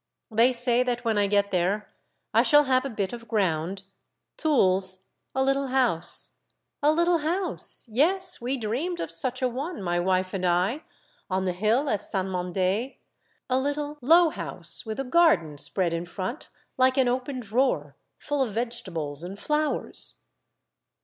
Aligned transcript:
They 0.31 0.51
say 0.51 0.81
that 0.81 1.05
when 1.05 1.19
I 1.19 1.27
get 1.27 1.51
there 1.51 1.87
I 2.33 2.41
shall 2.41 2.63
have 2.63 2.85
a 2.85 2.89
bit 2.89 3.13
of 3.13 3.27
ground, 3.27 3.83
tools, 4.35 5.05
a 5.35 5.43
little 5.43 5.67
house. 5.67 6.31
A 6.81 6.91
little 6.91 7.19
house! 7.19 7.85
yes, 7.87 8.41
we 8.41 8.57
dreamed 8.57 8.99
of 8.99 9.11
such 9.11 9.43
a 9.43 9.47
one, 9.47 9.79
my 9.83 9.99
wife 9.99 10.33
and 10.33 10.43
I, 10.43 10.81
on 11.29 11.45
the 11.45 11.53
hill 11.53 11.87
at 11.87 12.01
Saint 12.01 12.29
Mand6, 12.29 12.97
a 13.47 13.57
little, 13.59 13.99
low 14.01 14.29
house, 14.31 14.87
with 14.87 14.99
a 14.99 15.03
garden 15.03 15.59
spread 15.59 15.93
in 15.93 16.05
front 16.07 16.49
hke 16.79 16.97
an 16.97 17.07
open 17.07 17.39
drawer, 17.39 17.95
full 18.17 18.41
of 18.41 18.53
vegetables 18.53 19.21
and 19.21 19.37
flowers. 19.37 20.15